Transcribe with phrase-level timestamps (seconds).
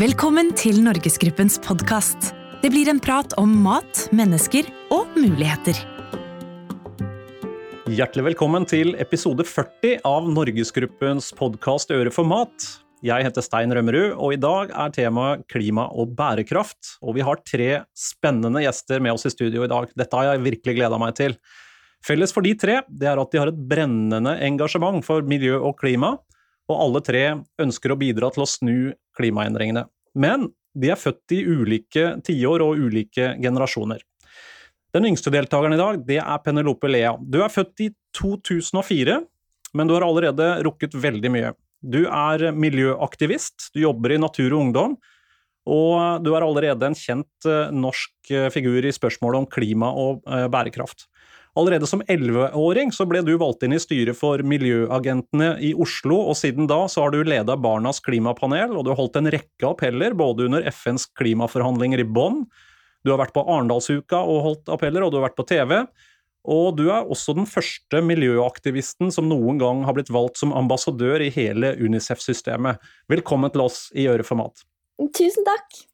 [0.00, 2.30] Velkommen til Norgesgruppens podkast.
[2.62, 5.76] Det blir en prat om mat, mennesker og muligheter.
[7.92, 12.64] Hjertelig velkommen til episode 40 av Norgesgruppens podkast Øre for mat.
[13.04, 16.94] Jeg heter Stein Rømmerud, og i dag er temaet klima og bærekraft.
[17.04, 19.92] Og vi har tre spennende gjester med oss i studio i dag.
[19.92, 21.36] Dette har jeg virkelig gleda meg til.
[22.00, 25.76] Felles for de tre det er at de har et brennende engasjement for miljø og
[25.84, 26.16] klima,
[26.70, 27.24] og alle tre
[27.62, 28.76] ønsker å bidra til å snu
[29.18, 29.86] klimaendringene.
[30.14, 34.00] Men de er født i ulike tiår og ulike generasjoner.
[34.92, 37.14] Den yngste deltakeren i dag det er Penelope Lea.
[37.20, 37.88] Du er født i
[38.18, 39.20] 2004,
[39.72, 41.54] men du har allerede rukket veldig mye.
[41.82, 44.98] Du er miljøaktivist, du jobber i Natur og Ungdom,
[45.72, 50.24] og du er allerede en kjent eh, norsk eh, figur i spørsmålet om klima og
[50.26, 51.06] eh, bærekraft.
[51.58, 56.38] Allerede som 11-åring så ble du valgt inn i styret for Miljøagentene i Oslo, og
[56.40, 60.16] siden da så har du leda Barnas klimapanel, og du har holdt en rekke appeller
[60.16, 62.46] både under FNs klimaforhandlinger i Bonn,
[63.02, 65.80] du har vært på Arendalsuka og holdt appeller, og du har vært på TV.
[66.42, 71.22] Og du er også den første miljøaktivisten som noen gang har blitt valgt som ambassadør
[71.22, 72.82] i hele Unicef-systemet.
[73.10, 74.62] Velkommen til oss i Øreformat.
[74.62, 75.14] for mat.
[75.18, 75.91] Tusen takk.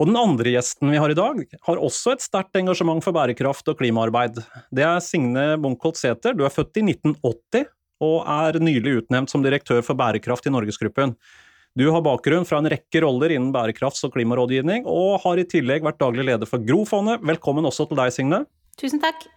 [0.00, 3.66] Og den andre gjesten vi har i dag, har også et sterkt engasjement for bærekraft
[3.68, 4.38] og klimaarbeid.
[4.72, 6.32] Det er Signe Munkholt Sæther.
[6.32, 7.68] Du er født i 1980
[8.00, 11.12] og er nylig utnevnt som direktør for bærekraft i Norgesgruppen.
[11.76, 15.84] Du har bakgrunn fra en rekke roller innen bærekrafts- og klimarådgivning, og har i tillegg
[15.84, 17.20] vært daglig leder for Grofondet.
[17.20, 18.40] Velkommen også til deg, Signe.
[18.80, 19.28] Tusen takk.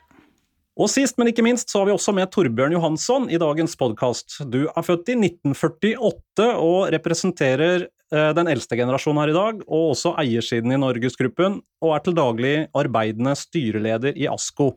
[0.73, 4.39] Og sist, men ikke minst, så har vi også med Torbjørn Johansson i dagens podkast.
[4.49, 10.11] Du er født i 1948 og representerer den eldste generasjonen her i dag, og også
[10.21, 14.75] eiersiden i Norgesgruppen, og er til daglig arbeidende styreleder i ASKO.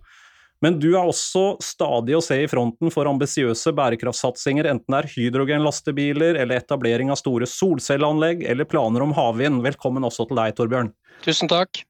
[0.64, 5.10] Men du er også stadig å se i fronten for ambisiøse bærekraftsatsinger, enten det er
[5.12, 9.60] hydrogenlastebiler eller etablering av store solcelleanlegg eller planer om havvind.
[9.66, 10.90] Velkommen også til deg, Torbjørn.
[11.26, 11.82] Tusen takk.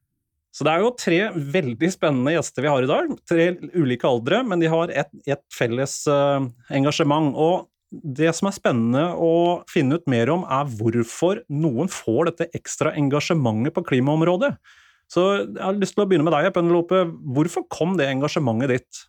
[0.56, 1.20] Så det er jo tre
[1.54, 3.10] veldig spennende gjester vi har i dag.
[3.28, 3.46] Tre
[3.76, 7.34] ulike aldre, men de har et, et felles uh, engasjement.
[7.36, 12.48] Og det som er spennende å finne ut mer om, er hvorfor noen får dette
[12.58, 14.54] ekstra engasjementet på klimaområdet.
[15.12, 17.04] Så jeg har lyst til å begynne med deg, Penelope.
[17.36, 19.04] Hvorfor kom det engasjementet ditt?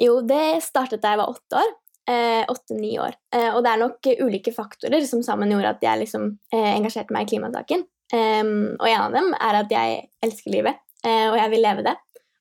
[0.00, 1.72] Jo, det startet da jeg var åtte år.
[2.12, 3.14] Eh, åtte-ni år.
[3.34, 7.14] Eh, og det er nok ulike faktorer som sammen gjorde at jeg liksom, eh, engasjerte
[7.14, 7.88] meg i klimasaken.
[8.12, 11.94] og en av dem er at jeg elsker livet, og jeg vil leve det.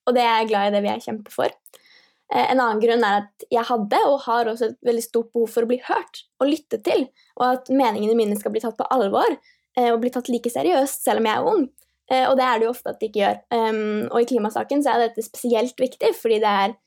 [0.06, 1.48] Og det er jeg glad i, det vil jeg kjempe for.
[2.32, 5.50] Eh, en annen grunn er at jeg hadde, og har også et veldig stort behov
[5.52, 7.08] for å bli hørt og lyttet til,
[7.40, 11.04] og at meningene mine skal bli tatt på alvor eh, og bli tatt like seriøst
[11.04, 11.66] selv om jeg er ung.
[12.12, 13.44] Eh, og det er det jo ofte at de ikke gjør.
[14.12, 16.80] Og i klimasaken så er dette spesielt viktig, fordi det er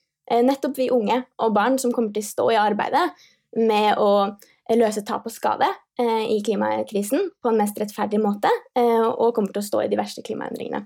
[0.44, 3.04] nettopp vi unge og barn som kommer til å stå i arbeidet
[3.60, 4.10] med å
[4.72, 5.68] løse tap og skade
[6.00, 10.24] i klimakrisen på en mest rettferdig måte, og kommer til å stå i de verste
[10.24, 10.80] klimaendringene.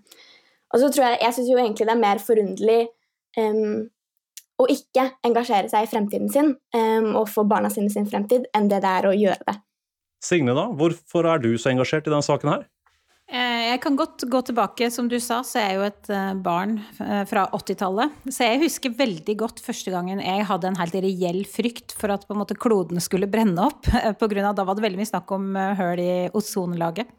[0.74, 2.80] Og så tror Jeg jeg syns egentlig det er mer forunderlig
[3.38, 3.86] um,
[4.58, 8.70] og ikke engasjere seg i fremtiden sin um, og få barna sine sin fremtid, enn
[8.70, 9.58] det det er å gjøre det.
[10.24, 12.66] Signe, da, hvorfor er du så engasjert i denne saken her?
[13.28, 16.30] Eh, jeg kan godt gå tilbake, som du sa, så er jeg jo et eh,
[16.40, 18.14] barn eh, fra 80-tallet.
[18.32, 22.24] Så jeg husker veldig godt første gangen jeg hadde en helt reell frykt for at
[22.24, 23.84] på en måte kloden skulle brenne opp.
[24.18, 27.10] På grunn av, da var det veldig mye snakk om høl i ozonlaget.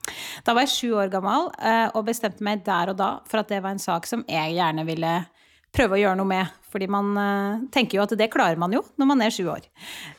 [0.47, 1.51] Da var jeg sju år gammel
[1.93, 4.85] og bestemte meg der og da for at det var en sak som jeg gjerne
[4.89, 5.13] ville
[5.75, 6.55] prøve å gjøre noe med.
[6.69, 9.65] Fordi man uh, tenker jo at det klarer man jo når man er sju år.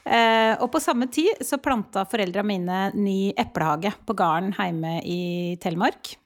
[0.03, 5.21] Uh, og på samme tid så planta foreldra mine ny eplehage på gården hjemme i
[5.62, 6.16] Telemark.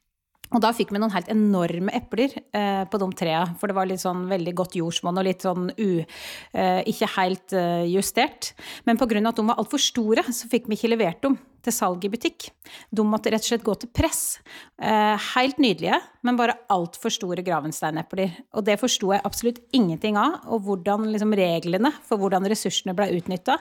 [0.53, 3.88] Og da fikk vi noen helt enorme epler eh, på de trærne, for det var
[3.88, 5.88] litt sånn veldig godt jordsmonn og litt sånn u...
[6.05, 8.53] Eh, ikke helt eh, justert.
[8.84, 9.22] Men pga.
[9.25, 12.50] at de var altfor store, så fikk vi ikke levert dem til salg i butikk.
[12.93, 14.38] De måtte rett og slett gå til press.
[14.77, 18.37] Eh, helt nydelige, men bare altfor store gravensteinepler.
[18.59, 23.11] Og det forsto jeg absolutt ingenting av, og hvordan liksom, reglene for hvordan ressursene ble
[23.16, 23.59] utnytta.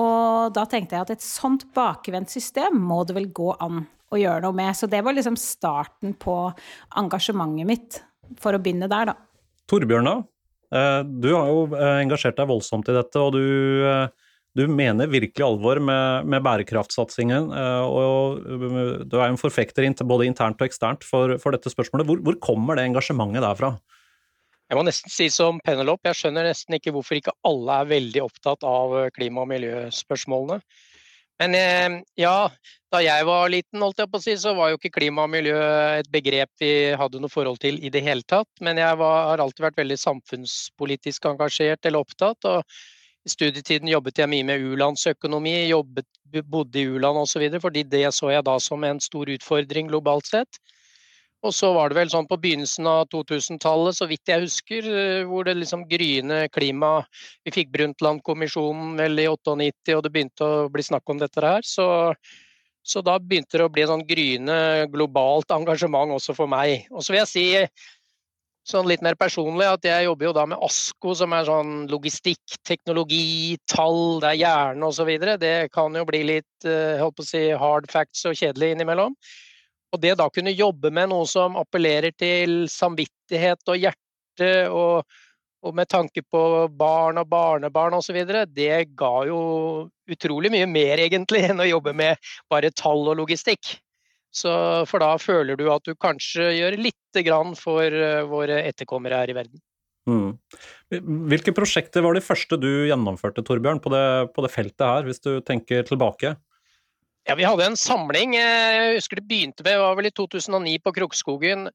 [0.00, 4.22] Og da tenkte jeg at et sånt bakvendt system må det vel gå an å
[4.22, 4.74] gjøre noe med.
[4.76, 6.36] Så det var liksom starten på
[7.00, 8.00] engasjementet mitt,
[8.40, 9.18] for å begynne der, da.
[9.70, 10.16] Torbjørn, da.
[10.74, 15.10] Eh, du har jo eh, engasjert deg voldsomt i dette, og du, eh, du mener
[15.10, 17.50] virkelig alvor med, med bærekraftsatsingen.
[17.90, 18.44] Og
[19.02, 22.06] du er jo en forfekter både internt og eksternt for, for dette spørsmålet.
[22.06, 23.74] Hvor, hvor, kommer det engasjementet derfra?
[24.70, 28.22] Jeg må nesten si som Penelope, jeg skjønner nesten ikke hvorfor ikke alle er veldig
[28.24, 30.62] opptatt av klima- og miljøspørsmålene.
[31.42, 32.50] Men eh, ja,
[32.94, 35.32] da jeg var liten, holdt jeg på å si, så var jo ikke klima og
[35.32, 35.58] miljø
[35.98, 38.50] et begrep vi hadde noe forhold til i det hele tatt.
[38.62, 42.46] Men jeg var, har alltid vært veldig samfunnspolitisk engasjert eller opptatt.
[42.46, 42.62] Og
[43.26, 45.56] I studietiden jobbet jeg mye med u-landsøkonomi,
[46.50, 50.62] bodde i u-land osv., fordi det så jeg da som en stor utfordring globalt sett.
[51.44, 55.24] Og så var det vel sånn på begynnelsen av 2000-tallet, så vidt jeg husker, eh,
[55.28, 56.96] hvor det liksom gryende klima
[57.44, 61.66] Vi fikk Brundtland-kommisjonen vel i 98, og det begynte å bli snakk om dette her.
[61.68, 61.86] Så,
[62.80, 66.88] så da begynte det å bli sånn gryende globalt engasjement også for meg.
[66.94, 67.46] Og så vil jeg si
[68.64, 72.56] sånn litt mer personlig at jeg jobber jo da med ASKO, som er sånn logistikk,
[72.64, 75.10] teknologi, tall, det er hjerne osv.
[75.42, 79.12] Det kan jo bli litt eh, holdt på å si, hard facts og kjedelig innimellom.
[79.94, 85.06] Og det da kunne jobbe med noe som appellerer til samvittighet og hjerte, og,
[85.62, 86.42] og med tanke på
[86.74, 88.18] barn og barnebarn osv.,
[88.50, 89.38] det ga jo
[90.10, 93.76] utrolig mye mer egentlig enn å jobbe med bare tall og logistikk.
[94.34, 94.50] Så,
[94.90, 99.30] for da føler du at du kanskje gjør lite grann for uh, våre etterkommere her
[99.30, 99.62] i verden.
[100.10, 100.34] Mm.
[101.30, 104.02] Hvilke prosjekter var de første du gjennomførte, Torbjørn, på det,
[104.34, 106.34] på det feltet her, hvis du tenker tilbake?
[107.24, 108.36] Ja, Vi hadde en samling.
[108.36, 111.70] Eh, jeg husker det begynte med, var vel i 2009 på Krokskogen.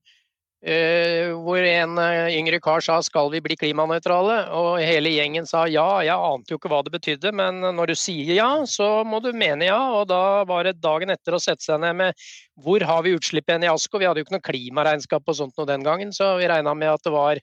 [0.61, 4.51] Eh, hvor en eh, yngre kar sa 'skal vi bli klimanøytrale'?
[4.53, 6.01] Og hele gjengen sa ja.
[6.05, 9.31] Jeg ante jo ikke hva det betydde, men når du sier ja, så må du
[9.33, 9.79] mene ja.
[9.97, 12.13] Og da var det dagen etter å sette seg ned med
[12.61, 13.97] hvor har vi utslipp igjen i Asko?
[13.97, 16.93] Vi hadde jo ikke noe klimaregnskap og sånt noe den gangen, så vi regna med
[16.93, 17.41] at det var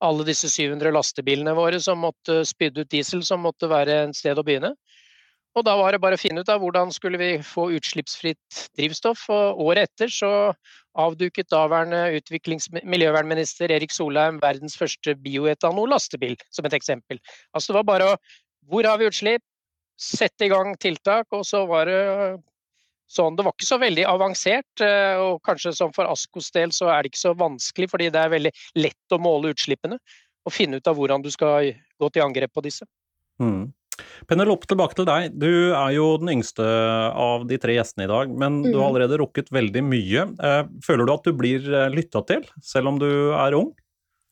[0.00, 4.38] alle disse 700 lastebilene våre som måtte spydde ut diesel, som måtte være et sted
[4.38, 4.76] å begynne.
[5.58, 9.24] Og da var det bare å finne ut av hvordan skulle vi få utslippsfritt drivstoff.
[9.34, 10.30] Og året etter så
[10.98, 12.20] avduket daværende
[12.86, 17.18] miljøvernminister Erik Solheim verdens første bioetanol-lastebil, som et eksempel.
[17.54, 18.20] Altså det var bare å
[18.70, 19.42] Hvor har vi utslipp?
[19.98, 22.38] Sette i gang tiltak, og så var det
[23.10, 23.34] sånn.
[23.36, 27.02] Det var ikke så veldig avansert, eh, og kanskje som for Askos del så er
[27.02, 29.98] det ikke så vanskelig, fordi det er veldig lett å måle utslippene
[30.46, 32.86] og finne ut av hvordan du skal gå til angrep på disse.
[33.42, 33.72] Mm.
[34.30, 35.34] Penelope, tilbake til deg.
[35.40, 36.64] Du er jo den yngste
[37.10, 38.70] av de tre gjestene i dag, men mm.
[38.70, 38.88] du har mm.
[38.90, 40.26] allerede rukket veldig mye.
[40.38, 43.72] Eh, føler du at du blir eh, lytta til, selv om du er ung?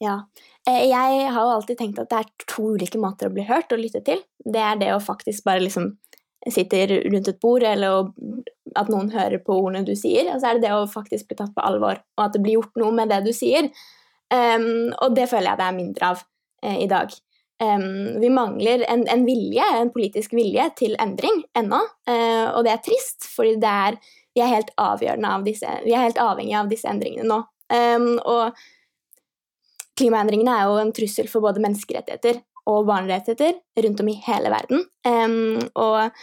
[0.03, 0.21] Ja.
[0.69, 3.73] Eh, jeg har jo alltid tenkt at det er to ulike måter å bli hørt
[3.75, 4.23] og lytte til.
[4.45, 5.93] Det er det å faktisk bare liksom
[6.49, 8.11] sitte rundt et bord, eller
[8.79, 10.31] at noen hører på ordene du sier.
[10.33, 12.59] Og så er det det å faktisk bli tatt på alvor, og at det blir
[12.61, 13.71] gjort noe med det du sier.
[14.29, 17.15] Um, og det føler jeg det er mindre av uh, i dag.
[17.59, 22.75] Um, vi mangler en, en, vilje, en politisk vilje til endring ennå, uh, og det
[22.75, 27.27] er trist, fordi vi, er helt av disse, vi er helt avhengige av disse endringene
[27.27, 27.41] nå.
[27.69, 28.55] Um, og
[29.99, 32.39] klimaendringene er jo en trussel for både menneskerettigheter
[32.69, 34.85] og barnerettigheter rundt om i hele verden.
[35.09, 36.15] Um, og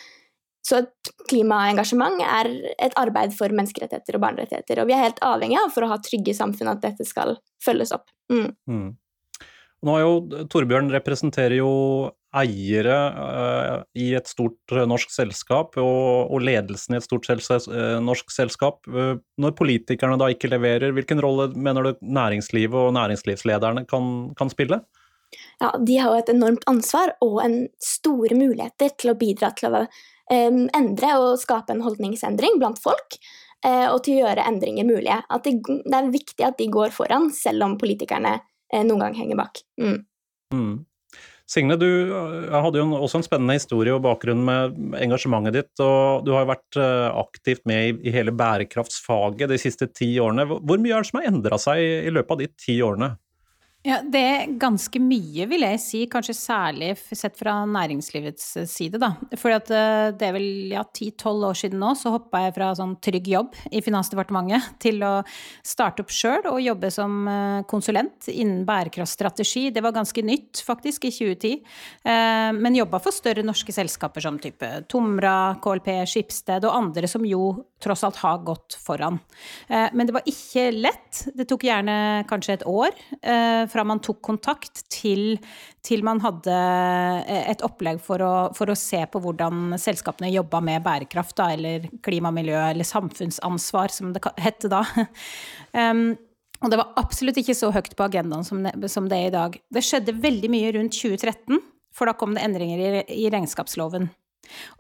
[0.66, 2.50] så et klimaengasjement er
[2.82, 6.00] et arbeid for menneskerettigheter og barnerettigheter, og vi er helt avhengige av for å ha
[6.02, 8.08] trygge samfunn at dette skal følges opp.
[8.32, 8.48] Mm.
[8.70, 8.88] Mm.
[9.86, 11.72] Nå har jo Torbjørn representerer jo
[12.36, 17.68] eiere uh, i et stort uh, norsk selskap, og, og, ledelsen i et stort selskap,
[17.70, 18.82] uh, norsk selskap.
[19.38, 24.82] når politikerne da ikke leverer, hvilken rolle mener du næringslivet og næringslivslederne kan, kan spille?
[25.62, 29.70] Ja, De har jo et enormt ansvar og en store muligheter til å bidra til
[29.70, 33.20] å um, endre og skape en holdningsendring blant folk.
[33.66, 35.16] og til å gjøre endringer mulige.
[35.42, 39.40] De, det er viktig at de går foran, selv om politikerne Eh, noen gang henger
[39.40, 39.64] bak.
[39.82, 40.04] Mm.
[40.54, 40.76] Mm.
[41.46, 45.84] Signe, du eh, hadde jo også en spennende historie og bakgrunn med engasjementet ditt.
[45.84, 50.48] og Du har jo vært eh, aktivt med i hele bærekraftsfaget de siste ti årene.
[50.50, 53.14] Hvor mye er det som har endra seg i løpet av de ti årene?
[53.86, 56.00] Ja, Det er ganske mye, vil jeg si.
[56.10, 59.12] Kanskje særlig sett fra næringslivets eh, side, da.
[59.38, 62.96] For eh, det er vel ja, ti-tolv år siden nå så hoppa jeg fra sånn
[63.06, 65.20] trygg jobb i Finansdepartementet til å
[65.62, 69.68] starte opp sjøl og jobbe som eh, konsulent innen bærekraftstrategi.
[69.76, 71.62] Det var ganske nytt, faktisk, i 2010.
[72.58, 77.52] Men jobba for større norske selskaper som type Tomra, KLP, Skipsted og andre som jo
[77.86, 79.22] tross alt ha gått foran.
[79.70, 81.22] Men det var ikke lett.
[81.38, 82.98] Det tok gjerne kanskje et år
[83.72, 85.38] fra man tok kontakt til,
[85.86, 90.62] til man hadde eh, et opplegg for å, for å, se på hvordan selskapene jobba
[90.66, 94.84] med bærekraft, da, eller klima, miljø, eller samfunnsansvar, som det het da.
[96.64, 99.58] Og det var absolutt ikke så høyt på agendaen som det, er i dag.
[99.70, 101.60] Det skjedde veldig mye rundt 2013,
[101.94, 104.08] for da kom det endringer i regnskapsloven.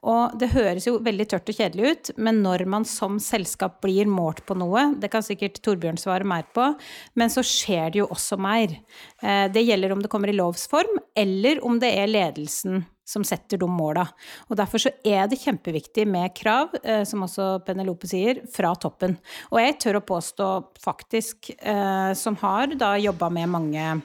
[0.05, 4.09] Og det høres jo veldig tørt og kjedelig ut, men når man som selskap blir
[4.09, 6.71] målt på noe, det kan sikkert Torbjørn svare mer på,
[7.15, 8.77] men så skjer det jo også mer.
[9.21, 13.23] Eh, det gjelder om det kommer i lovs form, eller om det er ledelsen som
[13.25, 14.07] setter de måla.
[14.49, 19.17] Og derfor så er det kjempeviktig med krav, eh, som også Penelope sier, fra toppen.
[19.53, 20.49] Og jeg tør å påstå,
[20.81, 24.01] faktisk, eh, som har da jobba med mange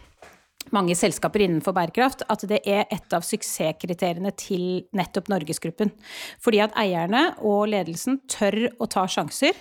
[0.74, 5.92] mange selskaper innenfor bærekraft, at det er et av suksesskriteriene til nettopp Norgesgruppen.
[6.42, 9.56] Fordi at eierne og ledelsen tør å ta sjanser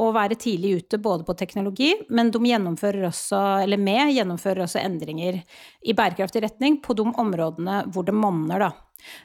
[0.00, 4.80] og være tidlig ute både på teknologi, men de gjennomfører også, eller med gjennomfører også
[4.80, 5.42] endringer
[5.84, 8.70] i bærekraftig retning på de områdene hvor det monner, da.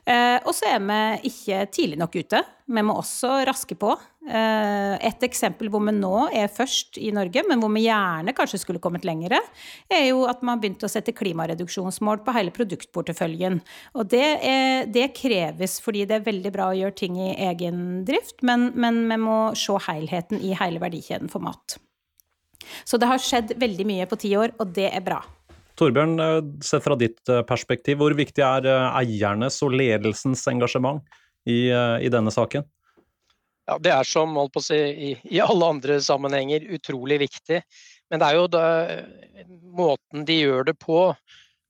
[0.07, 2.41] Eh, og så er vi ikke tidlig nok ute.
[2.67, 3.93] Vi må også raske på.
[4.27, 8.59] Eh, et eksempel hvor vi nå er først i Norge, men hvor vi gjerne kanskje
[8.63, 9.39] skulle kommet lengre,
[9.87, 13.61] er jo at man har begynt å sette klimareduksjonsmål på hele produktporteføljen.
[13.95, 18.03] Og det, er, det kreves fordi det er veldig bra å gjøre ting i egen
[18.07, 21.79] drift, men, men vi må se helheten i hele verdikjeden for mat.
[22.83, 25.21] Så det har skjedd veldig mye på ti år, og det er bra.
[25.77, 31.03] Torbjørn, eh, sett fra ditt eh, perspektiv, hvor viktig er eh, eiernes og ledelsens engasjement
[31.47, 32.65] i, i denne saken?
[33.67, 37.61] Ja, Det er som holdt på å si, i, i, alle andre sammenhenger utrolig viktig.
[38.09, 38.65] Men det er jo da,
[39.77, 41.01] måten de gjør det på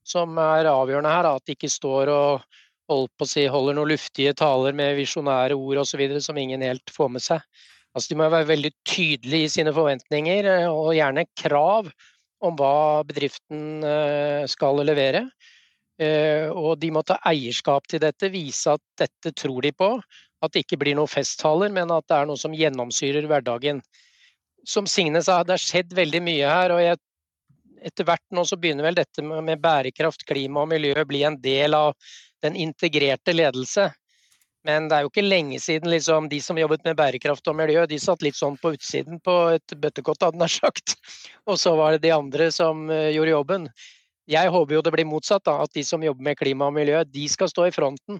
[0.06, 1.28] som er avgjørende her.
[1.30, 2.58] At de ikke står og
[2.90, 6.04] holdt på å si, holder noen luftige taler med visjonære ord osv.
[6.24, 7.64] som ingen helt får med seg.
[7.94, 11.90] Altså, de må være veldig tydelige i sine forventninger og gjerne krav
[12.44, 15.26] om hva bedriften eh, skal levere.
[15.98, 19.90] Eh, og de må ta eierskap til dette, vise at dette tror de på.
[20.42, 23.82] At det ikke blir noen festtaler, men at det er noe som gjennomsyrer hverdagen.
[24.68, 26.74] Som Signe sa, det har skjedd veldig mye her.
[26.76, 27.00] og jeg,
[27.90, 31.38] etter hvert nå så begynner vel dette med bærekraft, klima og miljø å bli en
[31.42, 31.94] del av
[32.42, 33.88] den integrerte ledelse.
[34.66, 37.84] Men det er jo ikke lenge siden liksom, de som jobbet med bærekraft og miljø,
[37.86, 40.96] de satt litt sånn på utsiden på et bøttekott, hadde nær sagt.
[41.46, 43.68] Og så var det de andre som uh, gjorde jobben.
[44.28, 47.00] Jeg håper jo det blir motsatt, da, at de som jobber med klima og miljø,
[47.06, 48.18] de skal stå i fronten.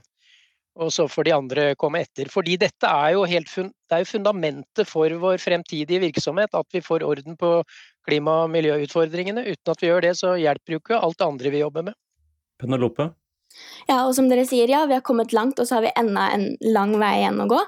[0.79, 2.31] Og så får de andre komme etter.
[2.31, 6.55] Fordi dette er jo, helt fun det er jo fundamentet for vår fremtidige virksomhet.
[6.55, 7.57] At vi får orden på
[8.07, 9.43] klima- og miljøutfordringene.
[9.49, 11.99] Uten at vi gjør det, så hjelper jo ikke alt det andre vi jobber med.
[12.63, 13.11] Penelope?
[13.89, 16.29] Ja, og som dere sier, ja, vi har kommet langt, og så har vi enda
[16.35, 17.61] en lang vei igjen å gå.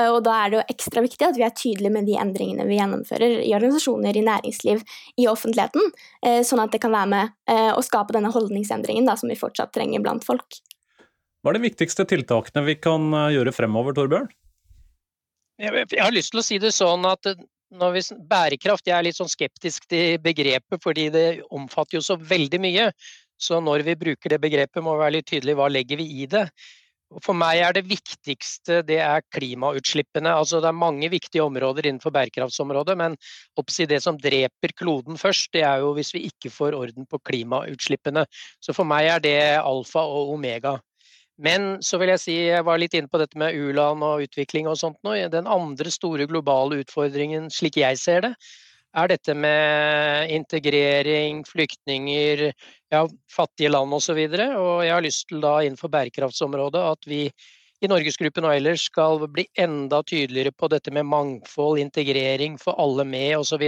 [0.00, 2.68] Eh, og da er det jo ekstra viktig at vi er tydelige med de endringene
[2.68, 4.84] vi gjennomfører i organisasjoner, i næringsliv,
[5.16, 5.92] i offentligheten,
[6.26, 9.38] eh, sånn at det kan være med eh, å skape denne holdningsendringen da, som vi
[9.40, 10.60] fortsatt trenger blant folk.
[11.42, 14.26] Hva er de viktigste tiltakene vi kan gjøre fremover, Torbjørn?
[15.62, 19.30] Jeg har lyst til å si det sånn at vi, bærekraft, jeg er litt sånn
[19.30, 22.90] skeptisk til begrepet, fordi det omfatter jo så veldig mye.
[23.36, 26.26] Så når vi bruker det begrepet, må vi være litt tydelige hva legger vi i
[26.30, 26.46] det.
[27.22, 30.32] For meg er det viktigste det er klimautslippene.
[30.34, 33.14] Altså det er mange viktige områder innenfor bærekraftsområdet, men
[33.88, 38.26] det som dreper kloden først, det er jo hvis vi ikke får orden på klimautslippene.
[38.60, 40.78] Så for meg er det alfa og omega.
[41.38, 44.66] Men så vil jeg si, jeg var litt inne på dette med u-land og utvikling
[44.66, 45.14] og sånt nå.
[45.30, 48.32] Den andre store globale utfordringen, slik jeg ser det,
[48.96, 52.46] er dette med integrering, flyktninger,
[52.92, 53.02] ja,
[53.32, 54.16] fattige land osv.
[54.16, 57.26] Og, så og jeg har lyst til da innenfor bærekraftsområdet at vi
[57.84, 63.04] i Norgesgruppen og ellers skal bli enda tydeligere på dette med mangfold, integrering, få alle
[63.04, 63.66] med osv.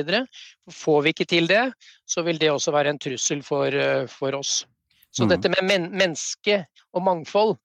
[0.73, 1.67] Får vi ikke til det,
[2.09, 3.75] så vil det også være en trussel for,
[4.09, 4.63] for oss.
[5.13, 5.35] Så mm.
[5.35, 6.63] dette med men menneske
[6.97, 7.57] og mangfold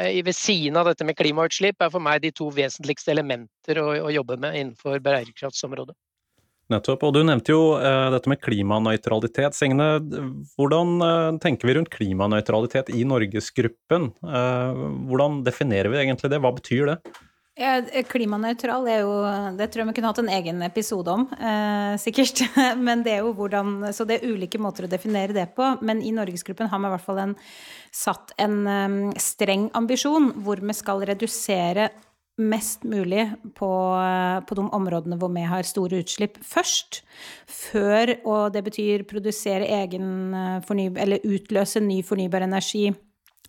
[0.00, 3.90] eh, ved siden av dette med klimautslipp er for meg de to vesentligste elementer å,
[4.08, 5.96] å jobbe med innenfor bærekraftsområdet.
[6.70, 7.02] Nettopp.
[7.08, 9.56] Og du nevnte jo uh, dette med klimanøytralitet.
[9.58, 9.88] Signe,
[10.54, 14.12] hvordan uh, tenker vi rundt klimanøytralitet i Norgesgruppen?
[14.22, 16.40] Uh, hvordan definerer vi egentlig det?
[16.42, 16.98] Hva betyr det?
[17.52, 17.74] Ja,
[18.08, 19.16] klimanøytral er jo
[19.58, 22.40] Det tror jeg vi kunne hatt en egen episode om, eh, sikkert.
[22.86, 25.66] Men det er jo hvordan Så det er ulike måter å definere det på.
[25.84, 27.34] Men i Norgesgruppen har vi i hvert fall en,
[27.92, 31.90] satt en um, streng ambisjon hvor vi skal redusere
[32.40, 33.26] mest mulig
[33.58, 33.70] på,
[34.48, 37.02] på, de områdene hvor vi har store utslipp først.
[37.46, 40.34] Før, og det betyr produsere egen
[40.66, 42.90] fornybar Eller utløse ny fornybar energi.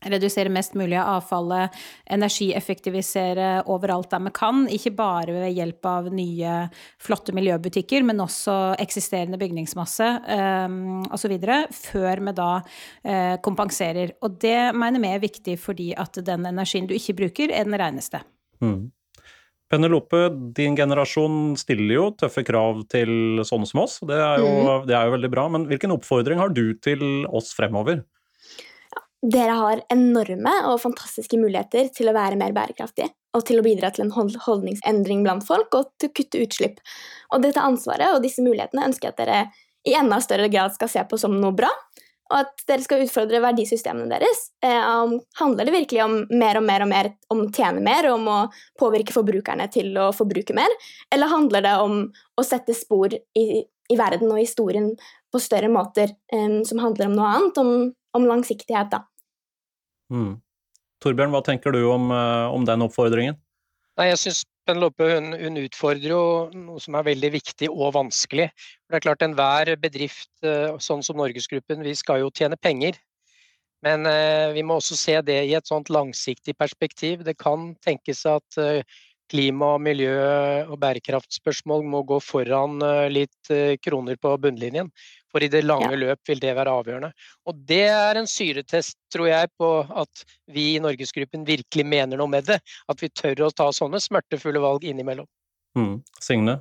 [0.03, 1.75] Redusere mest mulig av avfallet,
[2.11, 4.65] energieffektivisere overalt der vi kan.
[4.71, 6.55] Ikke bare ved hjelp av nye,
[7.01, 10.09] flotte miljøbutikker, men også eksisterende bygningsmasse
[10.67, 11.37] um, osv.
[11.77, 14.17] Før vi da uh, kompenserer.
[14.23, 17.79] Og det mener vi er viktig fordi at den energien du ikke bruker, er den
[17.79, 18.23] reneste.
[18.63, 19.27] Mm.
[19.73, 23.97] Penelope, din generasjon stiller jo tøffe krav til sånne som oss.
[24.05, 24.87] Det er, jo, mm.
[24.89, 25.47] det er jo veldig bra.
[25.53, 28.03] Men hvilken oppfordring har du til oss fremover?
[29.23, 33.89] dere har enorme og fantastiske muligheter til å være mer bærekraftig og til å bidra
[33.93, 36.81] til en holdningsendring blant folk og til å kutte utslipp.
[37.31, 39.39] Og dette ansvaret og disse mulighetene ønsker jeg at dere
[39.87, 41.71] i enda større grad skal se på som noe bra,
[42.33, 44.47] og at dere skal utfordre verdisystemene deres.
[44.65, 48.25] Eh, handler det virkelig om mer og mer og mer om å tjene mer, om
[48.29, 48.39] å
[48.79, 50.73] påvirke forbrukerne til å forbruke mer,
[51.13, 54.89] eller handler det om å sette spor i, i verden og historien
[55.33, 59.03] på større måter eh, som handler om noe annet, om, om langsiktighet, da.
[60.13, 60.41] Mm.
[61.03, 63.37] Torbjørn, hva tenker du om, om den oppfordringen?
[63.99, 68.49] Nei, jeg synes Penelope hun, hun, utfordrer jo noe som er veldig viktig og vanskelig.
[68.87, 70.31] Det er klart Enhver bedrift,
[70.79, 72.95] sånn som Norgesgruppen, vi skal jo tjene penger.
[73.83, 77.25] Men eh, vi må også se det i et sånt langsiktig perspektiv.
[77.27, 78.85] Det kan tenkes at eh,
[79.31, 80.13] klima, miljø
[80.69, 84.91] og bærekraftspørsmål må gå foran eh, litt eh, kroner på bunnlinjen.
[85.33, 85.99] For i det lange ja.
[85.99, 87.09] løp vil det være avgjørende.
[87.49, 89.69] Og det er en syretest, tror jeg, på
[90.03, 92.59] at vi i Norgesgruppen virkelig mener noe med det.
[92.91, 95.27] At vi tør å ta sånne smertefulle valg innimellom.
[95.77, 95.97] Mm.
[96.21, 96.59] Signe?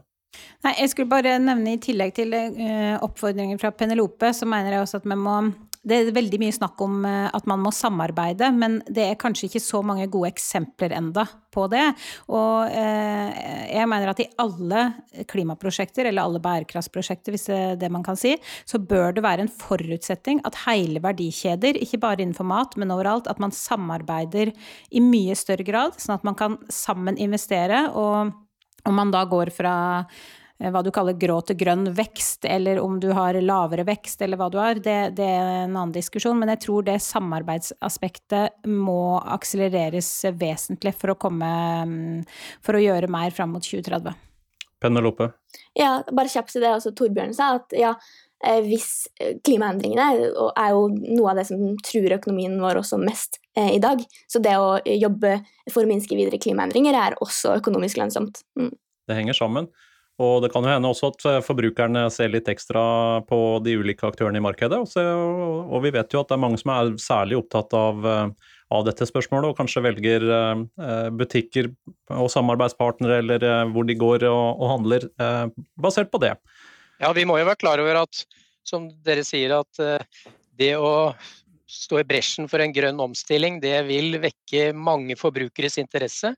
[0.65, 4.87] Nei, jeg skulle bare nevne i tillegg til uh, oppfordringen fra Penelope, så mener jeg
[4.87, 5.37] også at vi må
[5.83, 9.49] det er veldig mye snakk om eh, at man må samarbeide, men det er kanskje
[9.49, 11.85] ikke så mange gode eksempler enda på det.
[12.31, 13.33] Og eh,
[13.73, 14.85] jeg mener at i alle
[15.31, 18.37] klimaprosjekter, eller alle bærekraftsprosjekter, hvis det er det man kan si,
[18.69, 23.27] så bør det være en forutsetning at hele verdikjeder, ikke bare innenfor mat, men overalt,
[23.31, 24.55] at man samarbeider
[24.91, 27.89] i mye større grad, sånn at man kan sammen investere.
[27.91, 28.33] og
[28.83, 29.75] om man da går fra
[30.71, 34.49] hva du kaller grå til grønn vekst, eller om du har lavere vekst, eller hva
[34.53, 36.39] du har, det, det, er en annen diskusjon.
[36.39, 41.53] Men jeg tror det samarbeidsaspektet må akselereres vesentlig for å komme
[41.89, 42.03] mm,
[42.63, 44.13] For å gjøre mer fram mot 2030.
[44.83, 45.31] Penelope?
[45.79, 47.55] Ja, bare kjapt til det også Torbjørn sa.
[47.61, 47.93] at ja,
[48.45, 53.41] eh, hvis eh, klimaendringene er jo noe av det som truer økonomien vår også mest
[53.53, 54.01] i dag.
[54.33, 55.35] Så det å jobbe
[55.69, 58.41] for å minske videre klimaendringer er også økonomisk lønnsomt.
[58.57, 58.71] Mm.
[59.05, 59.69] Det henger sammen.
[60.21, 62.83] Og det kan jo hende også at eh, forbrukerne ser litt ekstra
[63.29, 64.83] på de ulike aktørene i markedet.
[64.83, 68.85] Og, vi vet jo at det er mange som er særlig opptatt av, eh, av
[68.89, 71.73] dette spørsmålet, og kanskje velger eh, butikker
[72.13, 75.09] og samarbeidspartnere eller hvor de går og, og handler,
[75.81, 76.37] basert på det.
[77.01, 78.25] Ja, vi må jo være klar over at,
[78.69, 80.29] som dere sier, at
[80.61, 81.15] det å
[81.73, 86.35] stå i bresjen for en grønn omstilling, det vil vekke mange forbrukeres interesse.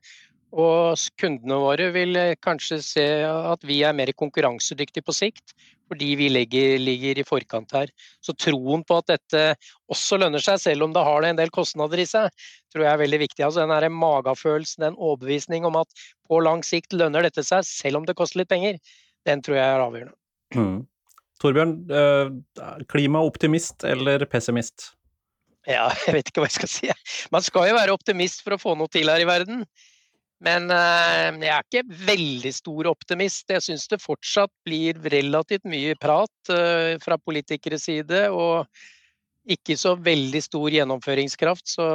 [0.55, 5.55] Og kundene våre vil eh, kanskje se at vi er mer konkurransedyktige på sikt,
[5.91, 7.91] fordi vi legger, ligger i forkant her.
[8.23, 9.43] Så troen på at dette
[9.91, 12.31] også lønner seg, selv om det har en del kostnader i seg,
[12.73, 13.43] tror jeg er veldig viktig.
[13.47, 18.07] Altså den magefølelsen, den overbevisning om at på lang sikt lønner dette seg, selv om
[18.09, 18.79] det koster litt penger,
[19.27, 20.19] den tror jeg er avgjørende.
[20.55, 20.77] Mm.
[21.43, 24.93] Torbjørn, eh, klimaoptimist eller pessimist?
[25.67, 26.93] Ja, jeg vet ikke hva jeg skal si.
[27.35, 29.65] Man skal jo være optimist for å få noe til her i verden.
[30.45, 33.47] Men eh, jeg er ikke veldig stor optimist.
[33.51, 38.69] Jeg syns det fortsatt blir relativt mye prat eh, fra politikeres side, og
[39.49, 41.67] ikke så veldig stor gjennomføringskraft.
[41.77, 41.87] Så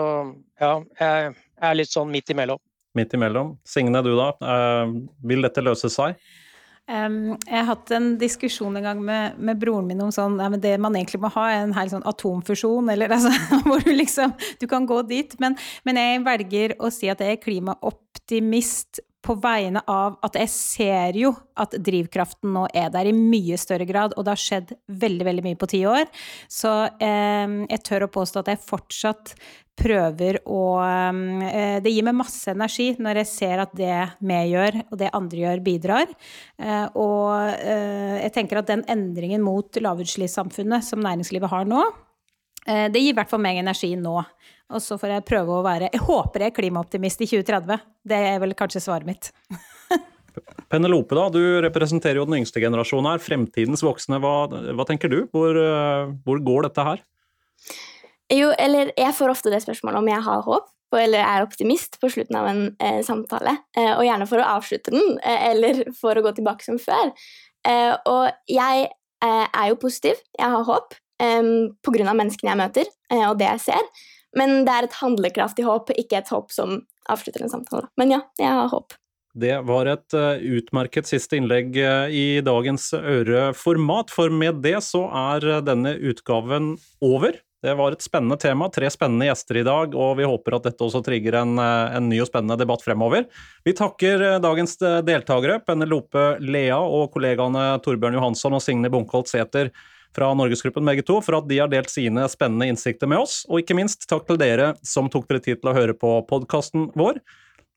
[0.62, 1.36] ja, jeg
[1.70, 2.62] er litt sånn midt imellom.
[2.98, 3.54] Midt imellom.
[3.70, 4.32] Signe, du da.
[4.42, 4.96] Eh,
[5.30, 6.18] vil dette løse seg?
[6.90, 10.48] Um, jeg har hatt en diskusjon en gang med, med broren min om sånn, ja,
[10.58, 13.30] det man egentlig må ha, er en hel sånn atomfusjon, eller altså
[13.68, 15.36] hvor du liksom Du kan gå dit.
[15.44, 20.52] Men, men jeg velger å si at jeg er klimaoptimist på vegne av at jeg
[20.54, 24.76] ser jo at drivkraften nå er der i mye større grad, og det har skjedd
[24.88, 26.06] veldig, veldig mye på ti år.
[26.52, 26.72] Så
[27.04, 29.34] eh, jeg tør å påstå at jeg fortsatt
[29.80, 34.82] prøver å eh, Det gir meg masse energi når jeg ser at det vi gjør,
[34.90, 36.14] og det andre gjør, bidrar.
[36.60, 41.84] Eh, og eh, jeg tenker at den endringen mot lavutslippssamfunnet som næringslivet har nå,
[42.68, 44.22] eh, det gir i hvert fall meg energi nå.
[44.70, 47.86] Og så får jeg prøve å være Jeg håper jeg er klimaoptimist i 2030.
[48.06, 49.32] Det er vel kanskje svaret mitt.
[50.70, 53.24] Penelope, da, du representerer jo den yngste generasjonen her.
[53.24, 54.20] Fremtidens voksne.
[54.22, 55.24] Hva, hva tenker du?
[55.34, 57.02] Hvor, eh, hvor, går dette her?
[58.30, 60.68] Jo, eller jeg får ofte det spørsmålet om jeg har håp,
[61.00, 63.56] eller er optimist på slutten av en eh, samtale.
[63.74, 67.10] Eh, og gjerne for å avslutte den, eh, eller for å gå tilbake som før.
[67.66, 70.22] Eh, og jeg eh, er jo positiv.
[70.38, 72.92] Jeg har håp på grunn av menneskene jeg møter,
[73.28, 73.88] og det jeg ser.
[74.38, 77.90] Men det er et handlekraftig håp, ikke et håp som avslutter en samtale.
[77.98, 78.98] Men ja, jeg har håp.
[79.40, 85.06] Det var et uh, utmerket siste innlegg uh, i dagens Øreformat, for med det så
[85.06, 86.74] er uh, denne utgaven
[87.06, 87.38] over.
[87.60, 90.86] Det var et spennende tema, tre spennende gjester i dag, og vi håper at dette
[90.86, 93.26] også trigger en, en ny og spennende debatt fremover.
[93.68, 99.74] Vi takker dagens deltakere, Penelope Lea og kollegaene Torbjørn Johansson og Signe Bunkholt Sæther
[100.16, 103.44] fra Norgesgruppen begge to, for at de har delt sine spennende innsikter med oss.
[103.50, 106.90] Og ikke minst takk til dere som tok dere tid til å høre på podkasten
[106.98, 107.22] vår.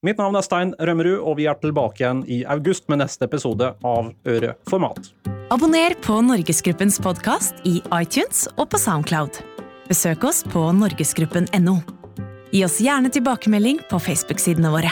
[0.02, 3.68] Mitt navn er Stein Rømmerud, og vi er tilbake igjen i august med neste episode
[3.86, 5.12] av Øre format.
[5.54, 9.38] Abonner på Norgesgruppens podkast i iTunes og på Soundcloud.
[9.86, 11.78] Besøk oss på norgesgruppen.no.
[12.52, 14.90] Gi oss gjerne tilbakemelding på Facebook-sidene våre.